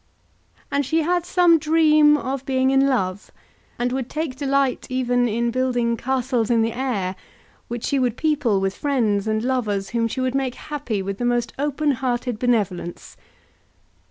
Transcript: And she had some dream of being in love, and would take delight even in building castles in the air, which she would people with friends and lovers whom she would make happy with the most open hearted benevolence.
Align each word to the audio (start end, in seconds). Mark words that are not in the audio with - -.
And 0.71 0.83
she 0.83 1.03
had 1.03 1.27
some 1.27 1.59
dream 1.59 2.17
of 2.17 2.43
being 2.43 2.71
in 2.71 2.87
love, 2.87 3.29
and 3.77 3.91
would 3.91 4.09
take 4.09 4.35
delight 4.35 4.87
even 4.89 5.27
in 5.27 5.51
building 5.51 5.95
castles 5.95 6.49
in 6.49 6.63
the 6.63 6.73
air, 6.73 7.15
which 7.67 7.83
she 7.83 7.99
would 7.99 8.17
people 8.17 8.59
with 8.59 8.75
friends 8.75 9.27
and 9.27 9.43
lovers 9.43 9.91
whom 9.91 10.07
she 10.07 10.19
would 10.19 10.33
make 10.33 10.55
happy 10.55 11.03
with 11.03 11.19
the 11.19 11.25
most 11.25 11.53
open 11.59 11.91
hearted 11.91 12.39
benevolence. 12.39 13.15